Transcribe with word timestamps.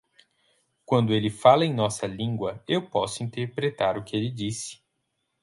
Quando 0.83 1.13
ele 1.13 1.29
fala 1.29 1.63
em 1.63 1.71
nossa 1.71 2.07
língua, 2.07 2.63
eu 2.67 2.81
posso 2.89 3.21
interpretar 3.21 3.99
o 3.99 4.03
que 4.03 4.17
ele 4.17 4.31
disse. 4.31 4.81